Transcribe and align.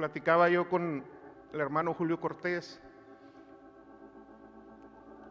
platicaba 0.00 0.48
yo 0.48 0.66
con 0.66 1.04
el 1.52 1.60
hermano 1.60 1.92
Julio 1.92 2.18
Cortés 2.18 2.80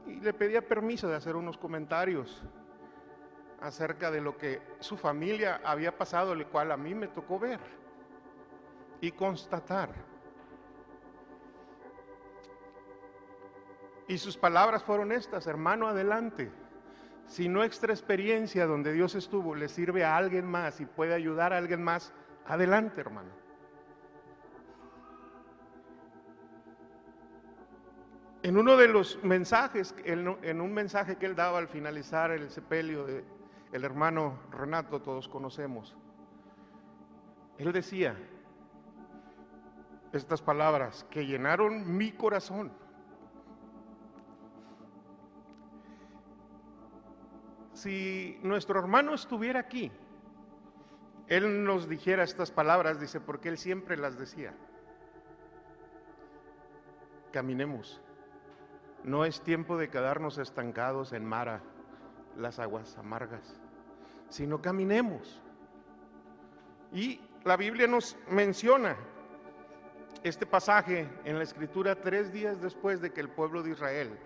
y 0.06 0.20
le 0.20 0.32
pedía 0.32 0.62
permiso 0.62 1.08
de 1.08 1.16
hacer 1.16 1.36
unos 1.36 1.58
comentarios 1.58 2.44
acerca 3.62 4.12
de 4.12 4.22
lo 4.22 4.38
que 4.38 4.62
su 4.80 4.96
familia 4.96 5.60
había 5.66 5.98
pasado, 5.98 6.34
el 6.34 6.46
cual 6.46 6.72
a 6.72 6.78
mí 6.78 6.94
me 6.94 7.08
tocó 7.08 7.40
ver 7.40 7.60
y 9.02 9.12
constatar. 9.12 9.90
Y 14.08 14.20
sus 14.20 14.38
palabras 14.38 14.84
fueron 14.84 15.12
estas, 15.12 15.48
hermano, 15.48 15.88
adelante. 15.88 16.52
Si 17.26 17.50
nuestra 17.50 17.92
experiencia 17.92 18.68
donde 18.68 18.94
Dios 18.94 19.16
estuvo 19.16 19.56
le 19.56 19.68
sirve 19.68 20.04
a 20.04 20.16
alguien 20.16 20.46
más 20.46 20.80
y 20.80 20.86
puede 20.86 21.16
ayudar 21.16 21.54
a 21.54 21.58
alguien 21.58 21.82
más, 21.82 22.14
adelante, 22.46 23.02
hermano. 23.02 23.49
En 28.50 28.58
uno 28.58 28.78
de 28.78 28.88
los 28.88 29.24
mensajes, 29.24 29.94
en 30.06 30.60
un 30.60 30.74
mensaje 30.74 31.18
que 31.18 31.28
él 31.28 31.36
daba 31.36 31.60
al 31.60 31.68
finalizar 31.68 32.32
el 32.32 32.50
sepelio 32.50 33.06
de 33.06 33.24
el 33.72 33.84
hermano 33.86 34.40
Renato, 34.50 35.04
todos 35.04 35.28
conocemos, 35.28 35.96
él 37.60 37.72
decía 37.72 38.18
estas 40.14 40.42
palabras 40.42 41.06
que 41.12 41.28
llenaron 41.28 41.96
mi 41.96 42.12
corazón. 42.12 42.72
Si 47.74 48.40
nuestro 48.42 48.80
hermano 48.80 49.14
estuviera 49.14 49.60
aquí, 49.60 49.92
él 51.28 51.64
nos 51.64 51.88
dijera 51.88 52.24
estas 52.24 52.50
palabras, 52.50 53.00
dice, 53.00 53.22
porque 53.22 53.50
él 53.50 53.60
siempre 53.60 53.96
las 53.96 54.18
decía. 54.18 54.56
Caminemos. 57.32 58.02
No 59.04 59.26
es 59.26 59.42
tiempo 59.42 59.78
de 59.78 59.90
quedarnos 59.90 60.38
estancados 60.38 61.14
en 61.14 61.26
Mara, 61.26 61.62
las 62.38 62.60
aguas 62.60 62.98
amargas, 62.98 63.60
sino 64.30 64.62
caminemos. 64.62 65.42
Y 66.92 67.22
la 67.44 67.58
Biblia 67.58 67.88
nos 67.88 68.18
menciona 68.30 68.96
este 70.24 70.46
pasaje 70.46 71.08
en 71.24 71.38
la 71.38 71.44
escritura 71.44 71.96
tres 71.96 72.34
días 72.34 72.62
después 72.62 73.02
de 73.02 73.12
que 73.12 73.22
el 73.22 73.30
pueblo 73.30 73.64
de 73.64 73.72
Israel 73.72 74.18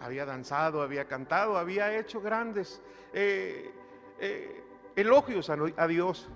había 0.00 0.24
danzado, 0.24 0.82
había 0.82 1.06
cantado, 1.06 1.58
había 1.58 1.96
hecho 1.96 2.20
grandes 2.20 2.80
eh, 3.12 3.72
eh, 4.18 4.64
elogios 4.96 5.50
a 5.50 5.86
Dios. 5.86 6.28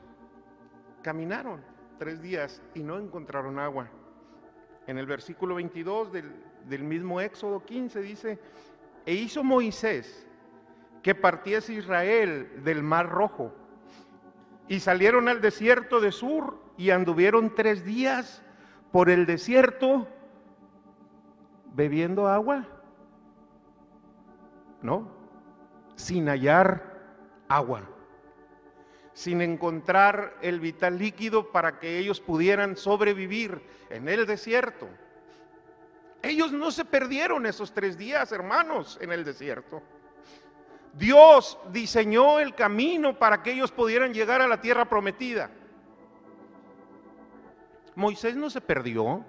Caminaron 1.02 1.62
tres 1.98 2.20
días 2.20 2.62
y 2.74 2.82
no 2.82 2.98
encontraron 2.98 3.58
agua. 3.58 3.88
En 4.86 4.98
el 4.98 5.06
versículo 5.06 5.54
22 5.56 6.12
del, 6.12 6.32
del 6.68 6.82
mismo 6.82 7.20
Éxodo 7.20 7.64
15 7.64 8.00
dice, 8.02 8.38
e 9.04 9.14
hizo 9.14 9.44
Moisés 9.44 10.26
que 11.02 11.14
partiese 11.14 11.72
Israel 11.72 12.64
del 12.64 12.82
mar 12.82 13.08
rojo 13.08 13.52
y 14.68 14.80
salieron 14.80 15.28
al 15.28 15.40
desierto 15.40 16.00
de 16.00 16.10
Sur 16.10 16.58
y 16.76 16.90
anduvieron 16.90 17.54
tres 17.54 17.84
días 17.84 18.42
por 18.90 19.10
el 19.10 19.26
desierto 19.26 20.08
bebiendo 21.74 22.26
agua. 22.26 22.66
No, 24.82 25.08
sin 25.94 26.28
hallar 26.28 26.96
agua, 27.48 27.82
sin 29.12 29.40
encontrar 29.40 30.36
el 30.42 30.60
vital 30.60 30.98
líquido 30.98 31.52
para 31.52 31.78
que 31.78 31.98
ellos 31.98 32.20
pudieran 32.20 32.76
sobrevivir 32.76 33.62
en 33.90 34.08
el 34.08 34.26
desierto. 34.26 34.88
Ellos 36.26 36.50
no 36.50 36.72
se 36.72 36.84
perdieron 36.84 37.46
esos 37.46 37.72
tres 37.72 37.96
días, 37.96 38.32
hermanos, 38.32 38.98
en 39.00 39.12
el 39.12 39.24
desierto. 39.24 39.80
Dios 40.92 41.56
diseñó 41.70 42.40
el 42.40 42.52
camino 42.52 43.16
para 43.16 43.44
que 43.44 43.52
ellos 43.52 43.70
pudieran 43.70 44.12
llegar 44.12 44.42
a 44.42 44.48
la 44.48 44.60
tierra 44.60 44.88
prometida. 44.88 45.50
Moisés 47.94 48.34
no 48.34 48.50
se 48.50 48.60
perdió. 48.60 49.24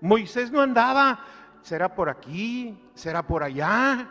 Moisés 0.00 0.50
no 0.50 0.62
andaba, 0.62 1.22
será 1.60 1.94
por 1.94 2.08
aquí, 2.08 2.78
será 2.94 3.26
por 3.26 3.42
allá. 3.42 4.08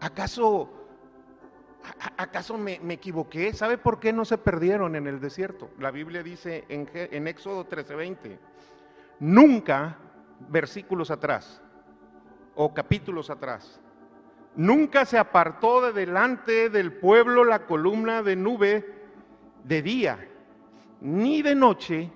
¿Acaso, 0.00 0.70
acaso 2.18 2.58
me, 2.58 2.74
equivoqué? 2.92 3.54
¿Sabe 3.54 3.78
por 3.78 4.00
qué 4.00 4.12
no 4.12 4.26
se 4.26 4.36
perdieron 4.36 4.96
en 4.96 5.06
el 5.06 5.18
desierto? 5.18 5.70
La 5.78 5.90
Biblia 5.90 6.22
dice 6.22 6.66
en, 6.68 6.90
en 6.92 7.26
Éxodo 7.26 7.66
13:20, 7.66 8.38
nunca 9.20 9.96
versículos 10.48 11.10
atrás 11.10 11.62
o 12.54 12.72
capítulos 12.74 13.30
atrás. 13.30 13.80
Nunca 14.56 15.04
se 15.04 15.18
apartó 15.18 15.80
de 15.80 15.92
delante 15.92 16.70
del 16.70 16.92
pueblo 16.92 17.44
la 17.44 17.66
columna 17.66 18.22
de 18.22 18.34
nube 18.34 18.84
de 19.64 19.82
día, 19.82 20.28
ni 21.00 21.42
de 21.42 21.54
noche 21.54 22.10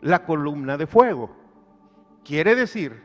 la 0.00 0.24
columna 0.24 0.76
de 0.76 0.86
fuego. 0.86 1.30
Quiere 2.24 2.54
decir 2.54 3.02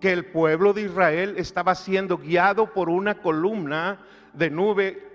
que 0.00 0.12
el 0.12 0.26
pueblo 0.26 0.72
de 0.72 0.82
Israel 0.82 1.34
estaba 1.38 1.74
siendo 1.74 2.18
guiado 2.18 2.72
por 2.72 2.88
una 2.90 3.22
columna 3.22 4.04
de 4.32 4.50
nube 4.50 5.12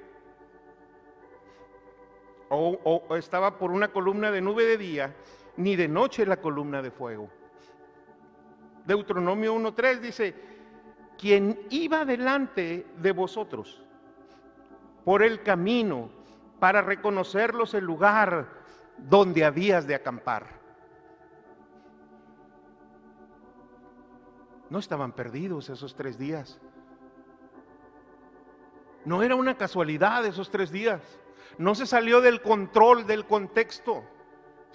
o, 2.50 3.16
estaba 3.18 3.58
por 3.58 3.72
una 3.72 3.90
columna 3.90 4.32
de 4.32 4.42
nube 4.42 4.64
de 4.64 4.78
día, 4.78 5.16
ni 5.58 5.76
de 5.76 5.88
noche 5.88 6.26
la 6.26 6.38
columna 6.38 6.82
de 6.82 6.92
fuego. 6.92 7.30
Deuteronomio 8.88 9.54
1.3 9.54 10.00
dice, 10.00 10.34
quien 11.18 11.60
iba 11.70 12.06
delante 12.06 12.88
de 12.98 13.12
vosotros 13.12 13.84
por 15.04 15.24
el 15.24 15.44
camino 15.44 16.10
para 16.60 16.82
reconocerlos 16.82 17.74
el 17.74 17.84
lugar 17.84 18.48
donde 18.98 19.44
habías 19.44 19.86
de 19.88 19.96
acampar. 19.96 20.58
No 24.70 24.80
estaban 24.80 25.12
perdidos 25.12 25.70
esos 25.70 25.94
tres 25.94 26.18
días. 26.18 26.60
No 29.04 29.22
era 29.22 29.36
una 29.36 29.56
casualidad 29.58 30.26
esos 30.26 30.50
tres 30.50 30.72
días. 30.72 31.02
No 31.58 31.76
se 31.76 31.86
salió 31.86 32.22
del 32.22 32.42
control 32.42 33.06
del 33.06 33.26
contexto 33.26 34.04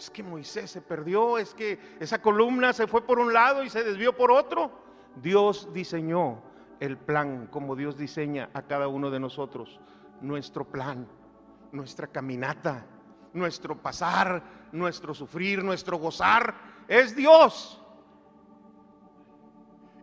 es 0.03 0.11
que 0.11 0.25
Moisés 0.25 0.69
se 0.69 0.81
perdió, 0.81 1.39
es 1.39 1.55
que 1.55 1.79
esa 2.01 2.21
columna 2.21 2.73
se 2.73 2.89
fue 2.89 3.03
por 3.03 3.21
un 3.21 3.33
lado 3.33 3.63
y 3.63 3.71
se 3.71 3.85
desvió 3.85 4.13
por 4.17 4.33
otro. 4.33 4.73
Dios 5.15 5.73
diseñó 5.73 6.43
el 6.81 6.99
plan 6.99 7.47
como 7.47 7.77
Dios 7.77 7.97
diseña 7.97 8.51
a 8.53 8.63
cada 8.63 8.89
uno 8.89 9.13
de 9.13 9.21
nosotros. 9.21 9.79
Nuestro 10.21 10.65
plan, 10.65 11.07
nuestra 11.71 12.09
caminata, 12.09 12.85
nuestro 13.33 13.81
pasar, 13.81 14.43
nuestro 14.73 15.15
sufrir, 15.15 15.63
nuestro 15.63 15.99
gozar, 15.99 16.53
es 16.89 17.15
Dios. 17.15 17.81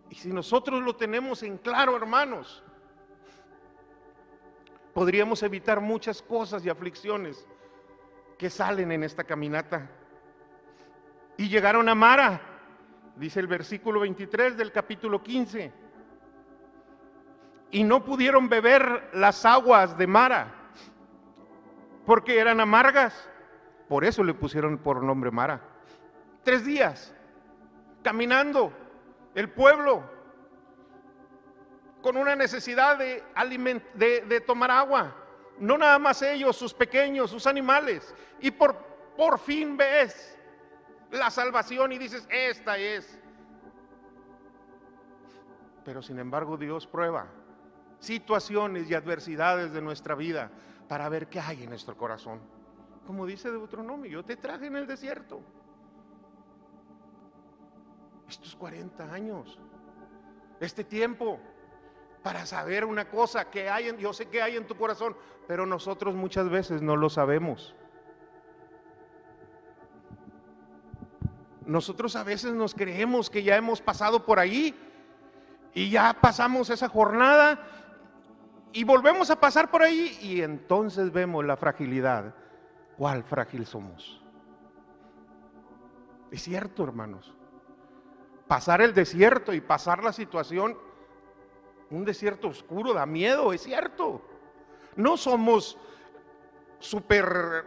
Y 0.10 0.16
si 0.16 0.30
nosotros 0.30 0.81
lo 0.81 0.96
tenemos 0.96 1.44
en 1.44 1.58
claro, 1.58 1.98
hermanos, 1.98 2.64
podríamos 4.94 5.44
evitar 5.44 5.81
muchas 5.81 6.22
cosas 6.22 6.66
y 6.66 6.70
aflicciones 6.70 7.46
que 8.39 8.50
salen 8.50 8.91
en 8.94 9.03
esta 9.03 9.25
caminata. 9.25 9.88
Y 11.35 11.50
llegaron 11.50 11.89
a 11.89 11.94
Mara, 11.94 12.41
dice 13.17 13.41
el 13.41 13.47
versículo 13.47 14.00
23 14.00 14.57
del 14.57 14.72
capítulo 14.72 15.22
15. 15.22 15.72
Y 17.72 17.83
no 17.83 18.03
pudieron 18.03 18.47
beber 18.47 19.09
las 19.13 19.45
aguas 19.45 19.97
de 19.97 20.07
Mara, 20.07 20.72
porque 22.05 22.39
eran 22.39 22.61
amargas. 22.61 23.29
Por 23.89 24.05
eso 24.05 24.23
le 24.23 24.33
pusieron 24.33 24.77
por 24.77 25.03
nombre 25.03 25.31
Mara. 25.31 25.59
Tres 26.44 26.65
días, 26.65 27.13
caminando, 28.03 28.71
el 29.35 29.50
pueblo, 29.50 30.01
con 32.01 32.15
una 32.15 32.38
necesidad 32.38 32.97
de, 32.97 33.21
de, 33.95 34.21
de 34.21 34.42
tomar 34.42 34.71
agua 34.71 35.13
no 35.59 35.77
nada 35.77 36.00
más 36.00 36.21
ellos, 36.21 36.56
sus 36.56 36.73
pequeños, 36.73 37.29
sus 37.29 37.45
animales. 37.47 38.13
Y 38.39 38.51
por, 38.51 38.75
por 39.15 39.39
fin 39.39 39.75
ves 39.77 40.38
la 41.11 41.29
salvación 41.29 41.91
y 41.91 41.97
dices, 41.97 42.27
esta 42.29 42.77
es. 42.77 43.19
Pero 45.83 46.01
sin 46.01 46.19
embargo 46.19 46.57
Dios 46.57 46.85
prueba 46.85 47.27
situaciones 48.00 48.89
y 48.89 48.95
adversidades 48.95 49.71
de 49.71 49.81
nuestra 49.81 50.15
vida 50.15 50.50
para 50.88 51.09
ver 51.09 51.27
qué 51.27 51.39
hay 51.39 51.63
en 51.63 51.69
nuestro 51.69 51.95
corazón. 51.97 52.39
Como 53.06 53.25
dice 53.25 53.51
Deuteronomio, 53.51 54.09
yo 54.09 54.23
te 54.23 54.38
traje 54.38 54.67
en 54.67 54.75
el 54.75 54.88
desierto. 54.88 55.41
Estos 58.27 58.56
40 58.56 59.11
años, 59.11 59.59
este 60.59 60.83
tiempo, 60.83 61.39
para 62.24 62.45
saber 62.45 62.86
una 62.86 63.10
cosa 63.10 63.50
que 63.50 63.69
hay 63.69 63.89
en, 63.89 63.98
yo 63.98 64.13
sé 64.13 64.27
que 64.27 64.42
hay 64.42 64.57
en 64.57 64.68
tu 64.68 64.75
corazón, 64.75 65.16
pero 65.48 65.66
nosotros 65.66 66.16
muchas 66.16 66.50
veces 66.50 66.81
no 66.81 66.95
lo 66.95 67.10
sabemos. 67.10 67.75
nosotros 71.69 72.16
a 72.16 72.24
veces 72.24 72.51
nos 72.54 72.74
creemos 72.74 73.30
que 73.30 73.44
ya 73.44 73.56
hemos 73.56 73.80
pasado 73.80 74.25
por 74.25 74.39
ahí 74.39 74.75
y 75.74 75.92
ya 75.92 76.18
pasamos 76.19 76.69
esa 76.71 76.89
jornada 76.89 77.60
y 78.74 78.83
volvemos 78.83 79.30
a 79.30 79.39
pasar 79.39 79.69
por 79.69 79.83
ahí 79.83 80.18
y 80.19 80.42
entonces 80.42 81.12
vemos 81.12 81.45
la 81.45 81.57
fragilidad. 81.57 82.33
¿Cuál 82.98 83.24
frágil 83.24 83.68
somos? 83.68 84.19
Es 86.31 86.42
cierto, 86.42 86.83
hermanos. 86.83 87.33
Pasar 88.48 88.81
el 88.81 88.95
desierto 88.95 89.54
y 89.54 89.62
pasar 89.62 90.04
la 90.04 90.12
situación, 90.12 90.75
un 91.91 92.06
desierto 92.06 92.50
oscuro 92.50 92.94
da 92.94 93.06
miedo, 93.06 93.51
es 93.53 93.63
cierto. 93.63 94.21
No 94.95 95.18
somos 95.18 95.77
súper, 96.80 97.65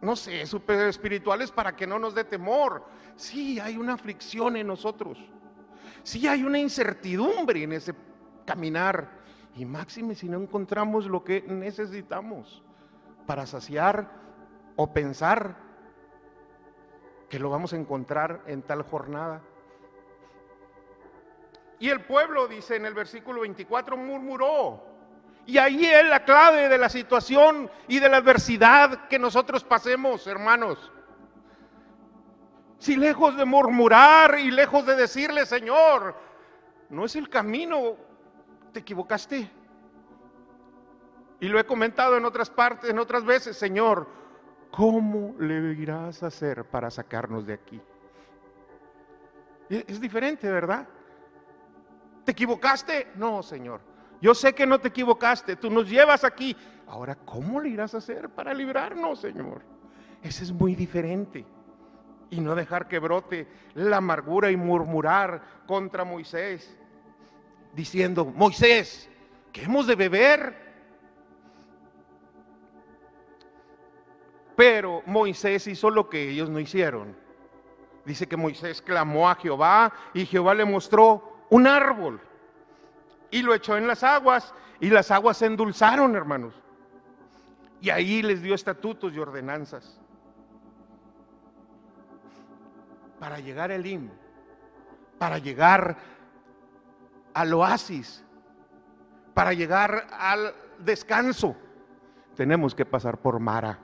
no 0.00 0.16
sé, 0.16 0.46
súper 0.46 0.88
espirituales 0.88 1.50
para 1.50 1.74
que 1.74 1.86
no 1.86 1.98
nos 1.98 2.14
dé 2.14 2.24
temor. 2.24 2.84
Sí, 3.16 3.58
hay 3.60 3.76
una 3.76 3.94
aflicción 3.94 4.56
en 4.56 4.66
nosotros. 4.66 5.18
Sí, 6.02 6.26
hay 6.26 6.44
una 6.44 6.58
incertidumbre 6.58 7.62
en 7.62 7.72
ese 7.72 7.94
caminar. 8.44 9.20
Y 9.56 9.64
máxime 9.64 10.14
si 10.14 10.28
no 10.28 10.40
encontramos 10.40 11.06
lo 11.06 11.24
que 11.24 11.42
necesitamos 11.42 12.62
para 13.26 13.46
saciar 13.46 14.10
o 14.76 14.92
pensar 14.92 15.56
que 17.28 17.38
lo 17.38 17.50
vamos 17.50 17.72
a 17.72 17.76
encontrar 17.76 18.42
en 18.46 18.62
tal 18.62 18.82
jornada. 18.82 19.42
Y 21.80 21.88
el 21.88 22.02
pueblo, 22.02 22.46
dice 22.46 22.76
en 22.76 22.84
el 22.84 22.92
versículo 22.92 23.40
24, 23.40 23.96
murmuró. 23.96 24.84
Y 25.46 25.56
ahí 25.56 25.86
es 25.86 26.06
la 26.06 26.24
clave 26.24 26.68
de 26.68 26.76
la 26.76 26.90
situación 26.90 27.70
y 27.88 27.98
de 27.98 28.08
la 28.08 28.18
adversidad 28.18 29.08
que 29.08 29.18
nosotros 29.18 29.64
pasemos, 29.64 30.26
hermanos. 30.26 30.92
Si 32.78 32.96
lejos 32.96 33.36
de 33.36 33.46
murmurar 33.46 34.38
y 34.38 34.50
lejos 34.50 34.84
de 34.84 34.94
decirle, 34.94 35.46
Señor, 35.46 36.14
no 36.90 37.06
es 37.06 37.16
el 37.16 37.30
camino, 37.30 37.96
te 38.72 38.80
equivocaste. 38.80 39.50
Y 41.40 41.48
lo 41.48 41.58
he 41.58 41.64
comentado 41.64 42.18
en 42.18 42.26
otras 42.26 42.50
partes, 42.50 42.90
en 42.90 42.98
otras 42.98 43.24
veces, 43.24 43.56
Señor, 43.56 44.06
¿cómo 44.70 45.34
le 45.38 45.72
irás 45.72 46.22
a 46.22 46.26
hacer 46.26 46.64
para 46.66 46.90
sacarnos 46.90 47.46
de 47.46 47.54
aquí? 47.54 47.80
Es 49.70 49.98
diferente, 49.98 50.50
¿verdad? 50.50 50.86
¿Te 52.24 52.32
equivocaste? 52.32 53.08
No, 53.16 53.42
Señor. 53.42 53.80
Yo 54.20 54.34
sé 54.34 54.54
que 54.54 54.66
no 54.66 54.78
te 54.78 54.88
equivocaste, 54.88 55.56
tú 55.56 55.70
nos 55.70 55.88
llevas 55.88 56.24
aquí. 56.24 56.56
Ahora, 56.86 57.14
¿cómo 57.14 57.60
le 57.60 57.70
irás 57.70 57.94
a 57.94 57.98
hacer 57.98 58.28
para 58.28 58.52
librarnos, 58.52 59.20
Señor? 59.20 59.62
Ese 60.22 60.44
es 60.44 60.52
muy 60.52 60.74
diferente. 60.74 61.44
Y 62.28 62.40
no 62.40 62.54
dejar 62.54 62.86
que 62.86 62.98
brote 62.98 63.48
la 63.74 63.96
amargura 63.96 64.50
y 64.50 64.56
murmurar 64.56 65.42
contra 65.66 66.04
Moisés, 66.04 66.76
diciendo, 67.72 68.24
Moisés, 68.24 69.08
¿qué 69.52 69.62
hemos 69.62 69.86
de 69.86 69.96
beber? 69.96 70.70
Pero 74.54 75.02
Moisés 75.06 75.66
hizo 75.66 75.90
lo 75.90 76.08
que 76.10 76.28
ellos 76.28 76.50
no 76.50 76.60
hicieron. 76.60 77.16
Dice 78.04 78.26
que 78.26 78.36
Moisés 78.36 78.82
clamó 78.82 79.28
a 79.28 79.34
Jehová 79.34 79.92
y 80.12 80.26
Jehová 80.26 80.54
le 80.54 80.64
mostró 80.64 81.29
un 81.50 81.66
árbol 81.66 82.20
y 83.30 83.42
lo 83.42 83.54
echó 83.54 83.76
en 83.76 83.86
las 83.86 84.02
aguas 84.02 84.54
y 84.80 84.88
las 84.88 85.10
aguas 85.10 85.36
se 85.36 85.46
endulzaron, 85.46 86.16
hermanos. 86.16 86.54
Y 87.80 87.90
ahí 87.90 88.22
les 88.22 88.42
dio 88.42 88.54
estatutos 88.54 89.12
y 89.12 89.18
ordenanzas. 89.18 90.00
Para 93.18 93.38
llegar 93.38 93.70
al 93.70 93.80
Elim, 93.80 94.08
para 95.18 95.38
llegar 95.38 95.96
al 97.34 97.52
oasis, 97.52 98.24
para 99.34 99.52
llegar 99.52 100.06
al 100.10 100.54
descanso, 100.78 101.54
tenemos 102.36 102.74
que 102.74 102.86
pasar 102.86 103.18
por 103.18 103.38
Mara 103.38 103.78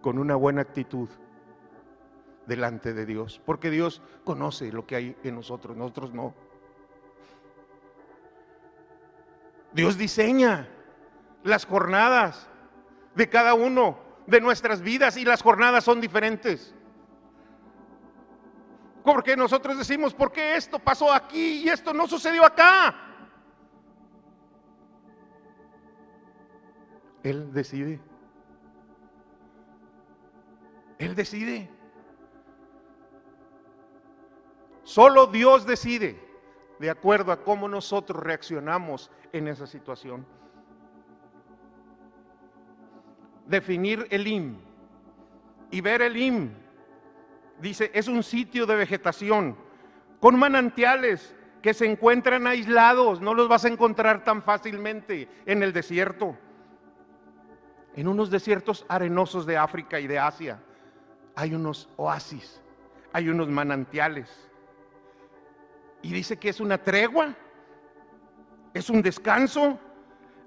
con 0.00 0.18
una 0.18 0.36
buena 0.36 0.60
actitud 0.60 1.08
delante 2.46 2.92
de 2.92 3.06
Dios, 3.06 3.40
porque 3.44 3.70
Dios 3.70 4.02
conoce 4.24 4.72
lo 4.72 4.86
que 4.86 4.96
hay 4.96 5.16
en 5.22 5.34
nosotros, 5.34 5.76
nosotros 5.76 6.12
no. 6.12 6.34
Dios 9.72 9.98
diseña 9.98 10.68
las 11.42 11.66
jornadas 11.66 12.48
de 13.14 13.28
cada 13.28 13.54
uno 13.54 13.98
de 14.26 14.40
nuestras 14.40 14.80
vidas 14.80 15.16
y 15.16 15.24
las 15.24 15.42
jornadas 15.42 15.84
son 15.84 16.00
diferentes. 16.00 16.74
Porque 19.02 19.36
nosotros 19.36 19.76
decimos, 19.76 20.14
¿por 20.14 20.32
qué 20.32 20.56
esto 20.56 20.78
pasó 20.78 21.12
aquí 21.12 21.64
y 21.64 21.68
esto 21.68 21.92
no 21.92 22.06
sucedió 22.06 22.44
acá? 22.44 22.94
Él 27.22 27.52
decide. 27.52 28.00
Él 30.98 31.14
decide. 31.14 31.70
Solo 34.84 35.26
Dios 35.26 35.66
decide 35.66 36.20
de 36.78 36.90
acuerdo 36.90 37.32
a 37.32 37.42
cómo 37.42 37.68
nosotros 37.68 38.22
reaccionamos 38.22 39.10
en 39.32 39.48
esa 39.48 39.66
situación. 39.66 40.26
Definir 43.46 44.06
el 44.10 44.26
IM 44.26 44.58
y 45.70 45.80
ver 45.80 46.02
el 46.02 46.16
IM, 46.16 46.52
dice, 47.60 47.90
es 47.94 48.08
un 48.08 48.22
sitio 48.22 48.66
de 48.66 48.76
vegetación 48.76 49.56
con 50.20 50.38
manantiales 50.38 51.34
que 51.62 51.72
se 51.72 51.86
encuentran 51.86 52.46
aislados, 52.46 53.22
no 53.22 53.32
los 53.32 53.48
vas 53.48 53.64
a 53.64 53.68
encontrar 53.68 54.22
tan 54.22 54.42
fácilmente 54.42 55.28
en 55.46 55.62
el 55.62 55.72
desierto. 55.72 56.36
En 57.96 58.06
unos 58.06 58.30
desiertos 58.30 58.84
arenosos 58.88 59.46
de 59.46 59.56
África 59.56 59.98
y 59.98 60.06
de 60.06 60.18
Asia 60.18 60.60
hay 61.34 61.54
unos 61.54 61.88
oasis, 61.96 62.60
hay 63.12 63.30
unos 63.30 63.48
manantiales 63.48 64.50
y 66.04 66.12
dice 66.12 66.36
que 66.36 66.50
es 66.50 66.60
una 66.60 66.76
tregua, 66.76 67.34
es 68.74 68.90
un 68.90 69.00
descanso, 69.00 69.78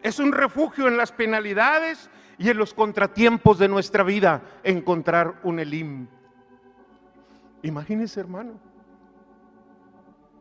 es 0.04 0.20
un 0.20 0.32
refugio 0.32 0.88
en 0.88 0.98
las 0.98 1.12
penalidades 1.12 2.12
y 2.38 2.52
en 2.52 2.58
los 2.58 2.76
contratiempos 2.76 3.58
de 3.58 3.68
nuestra 3.68 4.04
vida 4.04 4.44
encontrar 4.64 5.40
un 5.42 5.60
Elim. 5.60 6.08
Imagínese, 7.64 8.20
hermano. 8.20 8.60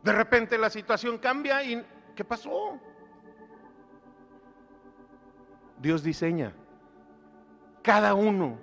De 0.03 0.13
repente 0.13 0.59
la 0.59 0.69
situación 0.69 1.17
cambia 1.17 1.65
y 1.65 1.83
¿qué 2.15 2.23
pasó? 2.23 2.79
Dios 5.81 6.03
diseña 6.03 6.53
cada 7.81 8.13
uno 8.13 8.59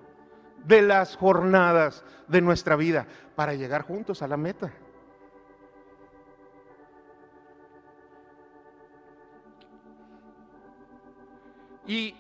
de 0.66 0.84
las 0.84 1.16
jornadas 1.16 2.06
de 2.28 2.42
nuestra 2.42 2.76
vida 2.76 3.08
para 3.36 3.56
llegar 3.56 3.82
juntos 3.82 4.22
a 4.22 4.28
la 4.28 4.38
meta. 4.38 4.72
Y 11.86 12.16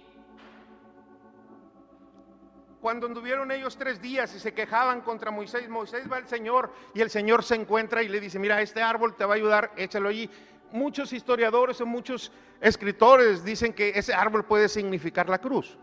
cuando 2.82 3.08
anduvieron 3.08 3.50
ellos 3.52 3.78
tres 3.78 4.02
días 4.02 4.36
y 4.36 4.40
se 4.40 4.54
quejaban 4.54 5.02
contra 5.02 5.32
Moisés, 5.32 5.70
Moisés 5.70 6.12
va 6.12 6.18
al 6.18 6.28
Señor 6.28 6.74
y 6.94 7.00
el 7.00 7.10
Señor 7.10 7.44
se 7.44 7.56
encuentra 7.56 8.04
y 8.04 8.10
le 8.10 8.20
dice, 8.20 8.40
mira, 8.40 8.62
este 8.62 8.82
árbol 8.82 9.16
te 9.16 9.24
va 9.24 9.36
a 9.36 9.38
ayudar, 9.38 9.72
échalo 9.78 10.10
allí. 10.10 10.30
Muchos 10.74 11.14
historiadores 11.14 11.80
o 11.80 11.86
muchos 11.86 12.32
escritores 12.60 13.46
dicen 13.46 13.74
que 13.74 13.90
ese 13.96 14.14
árbol 14.14 14.44
puede 14.44 14.68
significar 14.68 15.30
la 15.30 15.40
cruz 15.40 15.78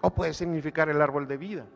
o 0.00 0.10
puede 0.10 0.34
significar 0.34 0.88
el 0.88 1.00
árbol 1.00 1.28
de 1.28 1.36
vida. 1.36 1.66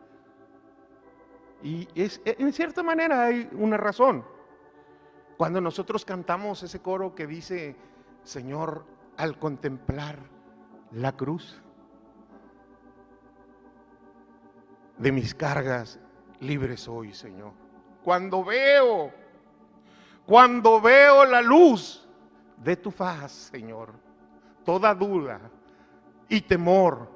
Y 1.63 1.87
es, 1.95 2.19
en 2.25 2.51
cierta 2.51 2.83
manera 2.83 3.25
hay 3.25 3.47
una 3.53 3.77
razón. 3.77 4.25
Cuando 5.37 5.61
nosotros 5.61 6.03
cantamos 6.03 6.63
ese 6.63 6.81
coro 6.81 7.15
que 7.15 7.27
dice, 7.27 7.77
Señor, 8.23 8.85
al 9.15 9.39
contemplar 9.39 10.17
la 10.91 11.11
cruz. 11.11 11.61
De 14.97 15.11
mis 15.11 15.33
cargas 15.33 15.99
libre 16.39 16.77
soy, 16.77 17.13
Señor. 17.13 17.53
Cuando 18.03 18.43
veo, 18.43 19.11
cuando 20.25 20.79
veo 20.81 21.25
la 21.25 21.41
luz 21.41 22.07
de 22.57 22.75
tu 22.75 22.91
faz, 22.91 23.31
Señor, 23.31 23.93
toda 24.63 24.93
duda 24.93 25.39
y 26.29 26.41
temor 26.41 27.09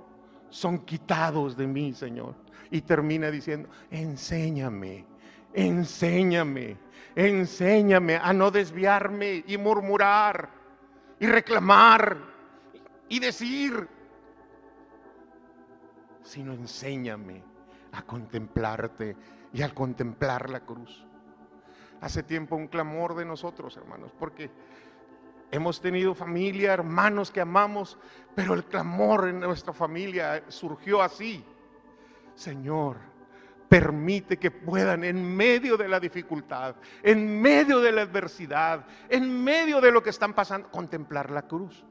son 0.49 0.79
quitados 0.79 1.55
de 1.55 1.67
mí, 1.67 1.93
Señor. 1.93 2.33
Y 2.71 2.81
termina 2.81 3.29
diciendo, 3.29 3.69
enséñame, 3.91 5.05
enséñame, 5.53 6.77
enséñame 7.15 8.17
a 8.17 8.33
no 8.33 8.49
desviarme 8.49 9.43
y 9.45 9.57
murmurar 9.57 10.49
y 11.19 11.27
reclamar 11.27 12.34
y 13.09 13.19
decir, 13.19 13.87
sino 16.23 16.53
enséñame 16.53 17.43
a 17.91 18.01
contemplarte 18.01 19.15
y 19.53 19.61
al 19.61 19.73
contemplar 19.73 20.49
la 20.49 20.61
cruz. 20.61 21.05
Hace 22.01 22.23
tiempo 22.23 22.55
un 22.55 22.67
clamor 22.67 23.15
de 23.15 23.25
nosotros, 23.25 23.77
hermanos, 23.77 24.11
porque 24.19 24.49
hemos 25.51 25.79
tenido 25.79 26.13
familia, 26.13 26.73
hermanos 26.73 27.31
que 27.31 27.41
amamos, 27.41 27.97
pero 28.33 28.53
el 28.53 28.65
clamor 28.65 29.29
en 29.29 29.39
nuestra 29.39 29.71
familia 29.71 30.43
surgió 30.49 31.01
así. 31.01 31.45
Señor, 32.33 32.97
permite 33.69 34.37
que 34.37 34.51
puedan 34.51 35.03
en 35.03 35.35
medio 35.35 35.77
de 35.77 35.87
la 35.87 35.99
dificultad, 35.99 36.75
en 37.01 37.41
medio 37.41 37.79
de 37.79 37.91
la 37.91 38.01
adversidad, 38.01 38.85
en 39.07 39.43
medio 39.43 39.79
de 39.79 39.91
lo 39.91 40.03
que 40.03 40.09
están 40.09 40.33
pasando, 40.33 40.69
contemplar 40.69 41.31
la 41.31 41.43
cruz 41.43 41.85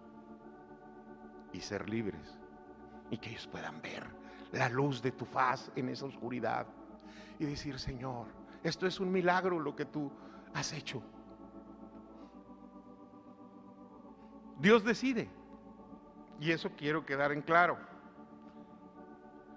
y 1.55 1.61
ser 1.61 1.89
libres 1.89 2.39
y 3.11 3.17
que 3.17 3.31
ellos 3.31 3.47
puedan 3.47 3.81
ver 3.81 4.05
la 4.53 4.69
luz 4.69 5.01
de 5.01 5.13
tu 5.13 5.25
faz 5.25 5.71
en 5.77 5.89
esa 5.89 6.07
oscuridad 6.07 6.67
y 7.39 7.45
decir, 7.47 7.79
Señor, 7.79 8.27
esto 8.63 8.87
es 8.87 9.01
un 9.01 9.11
milagro 9.11 9.59
lo 9.59 9.75
que 9.75 9.85
tú 9.85 10.11
has 10.53 10.73
hecho. 10.73 11.03
Dios 14.59 14.85
decide. 14.85 15.29
Y 16.41 16.51
eso 16.51 16.71
quiero 16.77 17.07
quedar 17.07 17.33
en 17.33 17.43
claro. 17.43 17.79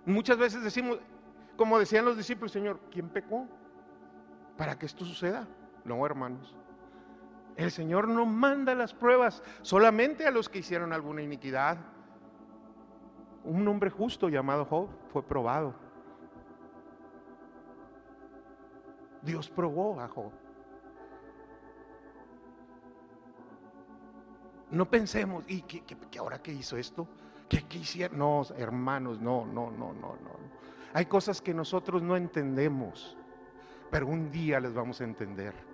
Muchas 0.05 0.37
veces 0.37 0.63
decimos, 0.63 0.99
como 1.55 1.79
decían 1.79 2.05
los 2.05 2.17
discípulos, 2.17 2.51
Señor, 2.51 2.79
¿quién 2.91 3.09
pecó 3.09 3.47
para 4.57 4.77
que 4.77 4.85
esto 4.85 5.03
suceda? 5.05 5.47
No, 5.83 6.05
hermanos. 6.05 6.55
El 7.57 7.71
Señor 7.71 8.07
no 8.07 8.25
manda 8.27 8.75
las 8.75 8.93
pruebas 8.93 9.41
solamente 9.63 10.27
a 10.27 10.31
los 10.31 10.47
que 10.47 10.59
hicieron 10.59 10.93
alguna 10.93 11.23
iniquidad. 11.23 11.77
Un 13.43 13.67
hombre 13.67 13.89
justo 13.89 14.29
llamado 14.29 14.63
Job 14.65 14.89
fue 15.11 15.23
probado. 15.23 15.73
Dios 19.23 19.49
probó 19.49 19.99
a 19.99 20.07
Job. 20.07 20.31
No 24.69 24.87
pensemos, 24.87 25.43
¿y 25.47 25.61
qué, 25.61 25.83
ahora 26.19 26.39
qué 26.41 26.53
hizo 26.53 26.77
esto? 26.77 27.07
¿Qué, 27.49 27.63
qué 27.63 27.79
hicieron? 27.79 28.19
No, 28.19 28.43
hermanos, 28.55 29.19
no, 29.19 29.45
no, 29.45 29.71
no, 29.71 29.93
no, 29.93 30.15
no. 30.15 30.37
Hay 30.93 31.07
cosas 31.07 31.41
que 31.41 31.55
nosotros 31.55 32.03
no 32.03 32.15
entendemos, 32.15 33.17
pero 33.89 34.05
un 34.05 34.29
día 34.29 34.59
les 34.59 34.73
vamos 34.75 35.01
a 35.01 35.05
entender. 35.05 35.66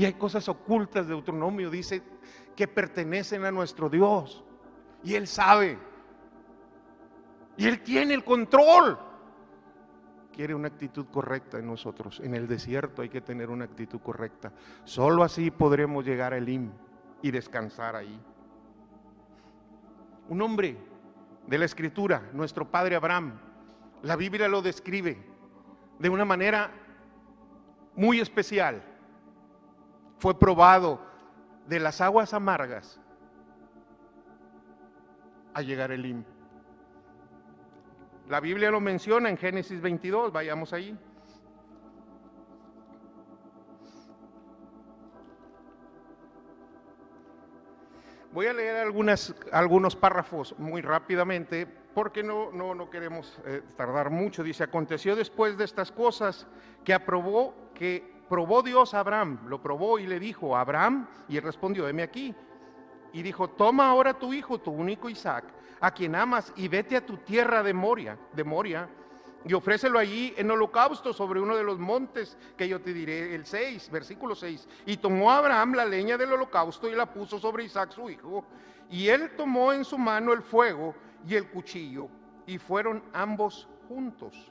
Y 0.00 0.06
hay 0.06 0.14
cosas 0.14 0.48
ocultas 0.48 1.06
de 1.06 1.12
Deuteronomio, 1.12 1.68
dice, 1.68 2.02
que 2.56 2.66
pertenecen 2.66 3.44
a 3.44 3.50
nuestro 3.50 3.90
Dios. 3.90 4.42
Y 5.04 5.14
Él 5.14 5.26
sabe. 5.26 5.78
Y 7.58 7.66
Él 7.66 7.82
tiene 7.82 8.14
el 8.14 8.24
control. 8.24 8.98
Quiere 10.32 10.54
una 10.54 10.68
actitud 10.68 11.04
correcta 11.12 11.58
en 11.58 11.66
nosotros. 11.66 12.18
En 12.24 12.34
el 12.34 12.48
desierto 12.48 13.02
hay 13.02 13.10
que 13.10 13.20
tener 13.20 13.50
una 13.50 13.66
actitud 13.66 14.00
correcta. 14.00 14.54
Solo 14.84 15.22
así 15.22 15.50
podremos 15.50 16.02
llegar 16.02 16.32
a 16.32 16.38
Elim 16.38 16.70
y 17.20 17.30
descansar 17.30 17.94
ahí. 17.94 18.18
Un 20.30 20.40
hombre 20.40 20.78
de 21.46 21.58
la 21.58 21.66
escritura, 21.66 22.22
nuestro 22.32 22.70
padre 22.70 22.96
Abraham, 22.96 23.38
la 24.00 24.16
Biblia 24.16 24.48
lo 24.48 24.62
describe 24.62 25.22
de 25.98 26.08
una 26.08 26.24
manera 26.24 26.70
muy 27.96 28.18
especial. 28.18 28.82
Fue 30.20 30.38
probado 30.38 31.00
de 31.66 31.80
las 31.80 32.02
aguas 32.02 32.34
amargas 32.34 33.00
a 35.54 35.62
llegar 35.62 35.90
el 35.92 36.00
Elim. 36.00 36.24
La 38.28 38.38
Biblia 38.38 38.70
lo 38.70 38.80
menciona 38.80 39.30
en 39.30 39.38
Génesis 39.38 39.80
22, 39.80 40.30
vayamos 40.30 40.74
ahí. 40.74 40.94
Voy 48.30 48.46
a 48.46 48.52
leer 48.52 48.76
algunas, 48.76 49.34
algunos 49.50 49.96
párrafos 49.96 50.54
muy 50.58 50.82
rápidamente 50.82 51.66
porque 51.94 52.22
no, 52.22 52.50
no, 52.52 52.74
no 52.74 52.88
queremos 52.88 53.38
eh, 53.44 53.62
tardar 53.76 54.10
mucho. 54.10 54.42
Dice, 54.42 54.64
aconteció 54.64 55.16
después 55.16 55.56
de 55.56 55.64
estas 55.64 55.90
cosas 55.90 56.46
que 56.84 56.94
aprobó, 56.94 57.54
que 57.74 58.20
probó 58.28 58.62
Dios 58.62 58.94
a 58.94 59.00
Abraham, 59.00 59.40
lo 59.46 59.60
probó 59.60 59.98
y 59.98 60.06
le 60.06 60.20
dijo, 60.20 60.56
Abraham, 60.56 61.08
y 61.28 61.36
él 61.36 61.42
respondió, 61.42 61.88
heme 61.88 62.02
aquí. 62.02 62.34
Y 63.12 63.22
dijo, 63.22 63.48
toma 63.48 63.88
ahora 63.88 64.14
tu 64.14 64.32
hijo, 64.32 64.58
tu 64.58 64.70
único 64.70 65.08
Isaac, 65.08 65.44
a 65.80 65.90
quien 65.90 66.14
amas, 66.14 66.52
y 66.56 66.68
vete 66.68 66.96
a 66.96 67.04
tu 67.04 67.16
tierra 67.18 67.62
de 67.62 67.74
Moria, 67.74 68.16
de 68.32 68.44
Moria, 68.44 68.88
y 69.44 69.54
ofrécelo 69.54 69.98
allí 69.98 70.34
en 70.36 70.50
holocausto 70.50 71.12
sobre 71.12 71.40
uno 71.40 71.56
de 71.56 71.64
los 71.64 71.78
montes 71.78 72.36
que 72.56 72.68
yo 72.68 72.80
te 72.80 72.92
diré, 72.92 73.34
el 73.34 73.46
6, 73.46 73.90
versículo 73.90 74.34
6. 74.34 74.68
Y 74.86 74.98
tomó 74.98 75.32
Abraham 75.32 75.74
la 75.74 75.86
leña 75.86 76.18
del 76.18 76.32
holocausto 76.34 76.88
y 76.88 76.94
la 76.94 77.06
puso 77.06 77.38
sobre 77.38 77.64
Isaac 77.64 77.90
su 77.90 78.08
hijo, 78.10 78.44
y 78.90 79.08
él 79.08 79.32
tomó 79.36 79.72
en 79.72 79.84
su 79.84 79.98
mano 79.98 80.32
el 80.32 80.42
fuego 80.42 80.94
y 81.26 81.34
el 81.34 81.48
cuchillo, 81.48 82.08
y 82.46 82.58
fueron 82.58 83.02
ambos 83.12 83.68
juntos. 83.88 84.50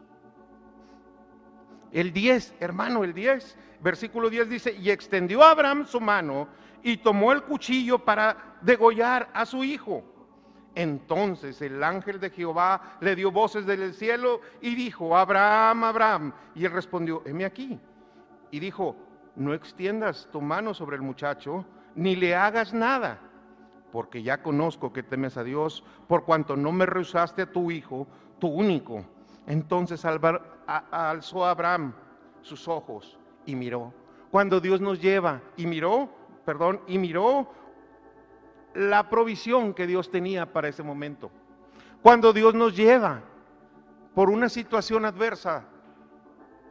El 1.91 2.13
10, 2.13 2.55
hermano, 2.59 3.03
el 3.03 3.13
10, 3.13 3.57
versículo 3.81 4.29
10 4.29 4.49
dice, 4.49 4.73
y 4.73 4.91
extendió 4.91 5.43
Abraham 5.43 5.85
su 5.85 5.99
mano 5.99 6.47
y 6.83 6.97
tomó 6.97 7.31
el 7.31 7.43
cuchillo 7.43 7.99
para 7.99 8.57
degollar 8.61 9.29
a 9.33 9.45
su 9.45 9.63
hijo. 9.63 10.03
Entonces 10.75 11.61
el 11.61 11.83
ángel 11.83 12.19
de 12.19 12.29
Jehová 12.29 12.97
le 13.01 13.15
dio 13.15 13.31
voces 13.31 13.65
del 13.65 13.93
cielo 13.93 14.39
y 14.61 14.75
dijo, 14.75 15.17
Abraham, 15.17 15.83
Abraham. 15.83 16.33
Y 16.53 16.65
él 16.65 16.71
respondió, 16.71 17.23
heme 17.25 17.43
aquí. 17.43 17.79
Y 18.51 18.59
dijo, 18.59 18.95
no 19.35 19.53
extiendas 19.53 20.29
tu 20.31 20.41
mano 20.41 20.73
sobre 20.73 20.95
el 20.95 21.01
muchacho, 21.01 21.65
ni 21.95 22.15
le 22.15 22.35
hagas 22.35 22.73
nada 22.73 23.19
porque 23.91 24.23
ya 24.23 24.41
conozco 24.41 24.93
que 24.93 25.03
temes 25.03 25.37
a 25.37 25.43
Dios, 25.43 25.83
por 26.07 26.23
cuanto 26.23 26.55
no 26.55 26.71
me 26.71 26.85
rehusaste 26.85 27.43
a 27.43 27.51
tu 27.51 27.71
hijo, 27.71 28.07
tu 28.39 28.47
único. 28.47 29.03
Entonces 29.47 30.05
alzó 30.05 31.45
Abraham 31.45 31.93
sus 32.41 32.67
ojos 32.67 33.17
y 33.45 33.55
miró. 33.55 33.93
Cuando 34.31 34.59
Dios 34.59 34.79
nos 34.79 35.01
lleva 35.01 35.41
y 35.57 35.65
miró, 35.65 36.09
perdón, 36.45 36.81
y 36.87 36.97
miró 36.97 37.51
la 38.75 39.09
provisión 39.09 39.73
que 39.73 39.87
Dios 39.87 40.11
tenía 40.11 40.53
para 40.53 40.67
ese 40.67 40.83
momento. 40.83 41.31
Cuando 42.01 42.31
Dios 42.31 42.53
nos 42.53 42.75
lleva 42.75 43.21
por 44.13 44.29
una 44.29 44.49
situación 44.49 45.05
adversa, 45.05 45.65